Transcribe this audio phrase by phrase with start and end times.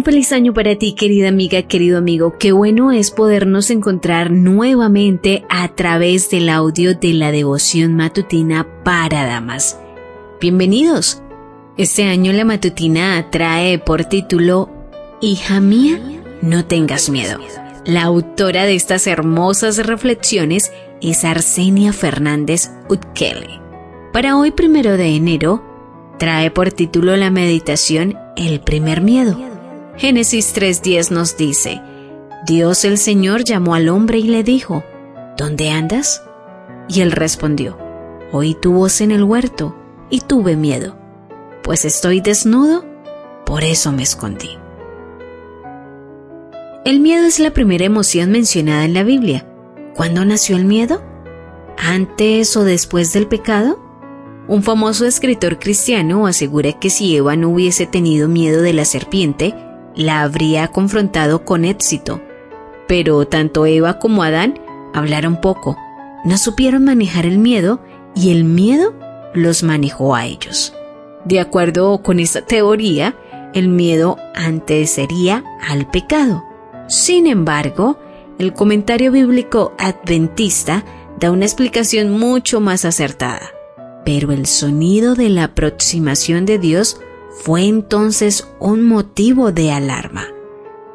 [0.00, 2.38] Un feliz año para ti, querida amiga, querido amigo.
[2.38, 9.26] Qué bueno es podernos encontrar nuevamente a través del audio de la devoción matutina para
[9.26, 9.78] damas.
[10.40, 11.22] Bienvenidos.
[11.76, 14.70] Este año la matutina trae por título
[15.20, 16.00] Hija mía,
[16.40, 17.38] no tengas miedo.
[17.84, 20.72] La autora de estas hermosas reflexiones
[21.02, 23.60] es Arsenia Fernández Utkele.
[24.14, 25.62] Para hoy, primero de enero,
[26.18, 29.49] trae por título la meditación El primer miedo.
[30.00, 31.82] Génesis 3.10 nos dice,
[32.46, 34.82] Dios el Señor llamó al hombre y le dijo,
[35.36, 36.24] ¿Dónde andas?
[36.88, 37.76] Y él respondió,
[38.32, 39.76] Oí tu voz en el huerto
[40.08, 40.96] y tuve miedo,
[41.62, 42.86] pues estoy desnudo,
[43.44, 44.56] por eso me escondí.
[46.86, 49.46] El miedo es la primera emoción mencionada en la Biblia.
[49.94, 51.04] ¿Cuándo nació el miedo?
[51.76, 53.78] ¿Antes o después del pecado?
[54.48, 59.54] Un famoso escritor cristiano asegura que si Eva no hubiese tenido miedo de la serpiente,
[60.00, 62.20] la habría confrontado con éxito,
[62.88, 64.58] pero tanto Eva como Adán
[64.94, 65.76] hablaron poco,
[66.24, 67.80] no supieron manejar el miedo
[68.14, 68.94] y el miedo
[69.34, 70.74] los manejó a ellos.
[71.24, 73.14] De acuerdo con esta teoría,
[73.54, 76.44] el miedo antecedería al pecado.
[76.88, 77.98] Sin embargo,
[78.38, 80.84] el comentario bíblico adventista
[81.18, 83.50] da una explicación mucho más acertada.
[84.04, 90.26] Pero el sonido de la aproximación de Dios fue entonces un motivo de alarma.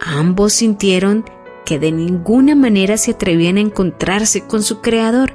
[0.00, 1.24] Ambos sintieron
[1.64, 5.34] que de ninguna manera se atrevían a encontrarse con su Creador.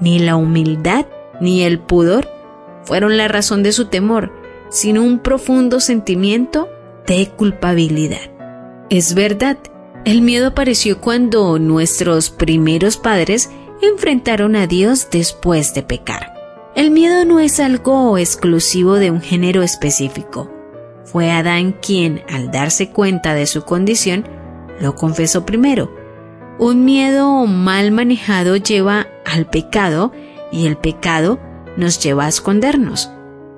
[0.00, 1.06] Ni la humildad
[1.40, 2.28] ni el pudor
[2.84, 4.32] fueron la razón de su temor,
[4.70, 6.68] sino un profundo sentimiento
[7.06, 8.30] de culpabilidad.
[8.90, 9.58] Es verdad,
[10.04, 13.50] el miedo apareció cuando nuestros primeros padres
[13.82, 16.37] enfrentaron a Dios después de pecar.
[16.74, 20.50] El miedo no es algo exclusivo de un género específico.
[21.04, 24.26] Fue Adán quien, al darse cuenta de su condición,
[24.80, 25.92] lo confesó primero.
[26.58, 30.12] Un miedo mal manejado lleva al pecado
[30.52, 31.40] y el pecado
[31.76, 33.10] nos lleva a escondernos.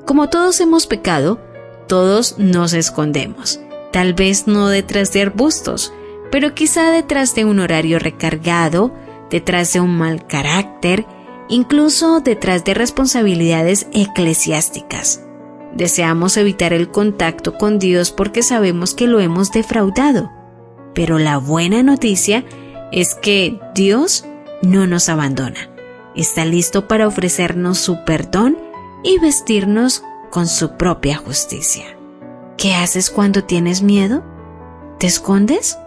[0.06, 1.41] Como todos hemos pecado,
[1.88, 3.60] todos nos escondemos.
[3.91, 5.93] Tal vez no detrás de arbustos,
[6.31, 8.94] pero quizá detrás de un horario recargado,
[9.31, 11.06] detrás de un mal carácter,
[11.50, 15.22] incluso detrás de responsabilidades eclesiásticas.
[15.75, 20.31] Deseamos evitar el contacto con Dios porque sabemos que lo hemos defraudado.
[20.94, 22.44] Pero la buena noticia
[22.93, 24.25] es que Dios
[24.62, 25.71] no nos abandona.
[26.16, 28.59] Está listo para ofrecernos su perdón
[29.05, 31.84] y vestirnos con su propia justicia.
[32.56, 34.25] ¿Qué haces cuando tienes miedo?
[34.99, 35.78] ¿Te escondes?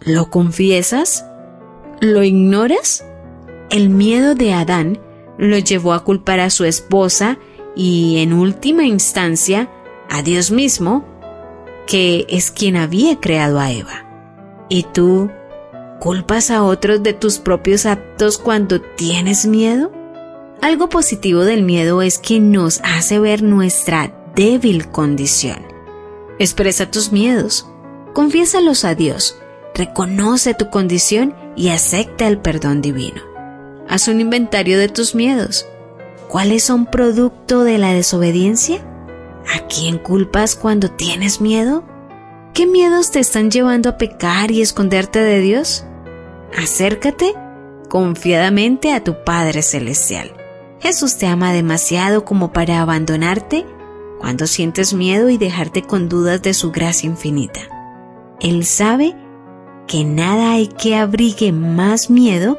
[0.00, 1.26] ¿Lo confiesas?
[2.00, 3.04] ¿Lo ignoras?
[3.70, 4.98] El miedo de Adán
[5.38, 7.38] lo llevó a culpar a su esposa
[7.74, 9.68] y, en última instancia,
[10.08, 11.04] a Dios mismo,
[11.86, 14.06] que es quien había creado a Eva.
[14.68, 15.30] ¿Y tú
[16.00, 19.92] culpas a otros de tus propios actos cuando tienes miedo?
[20.62, 25.66] Algo positivo del miedo es que nos hace ver nuestra débil condición.
[26.38, 27.68] Expresa tus miedos,
[28.14, 29.38] confiésalos a Dios,
[29.74, 33.35] reconoce tu condición y acepta el perdón divino.
[33.88, 35.66] Haz un inventario de tus miedos.
[36.28, 38.80] ¿Cuáles son producto de la desobediencia?
[39.54, 41.84] ¿A quién culpas cuando tienes miedo?
[42.52, 45.84] ¿Qué miedos te están llevando a pecar y esconderte de Dios?
[46.60, 47.34] Acércate
[47.88, 50.32] confiadamente a tu Padre Celestial.
[50.80, 53.66] Jesús te ama demasiado como para abandonarte
[54.18, 57.60] cuando sientes miedo y dejarte con dudas de su gracia infinita.
[58.40, 59.14] Él sabe
[59.86, 62.58] que nada hay que abrigue más miedo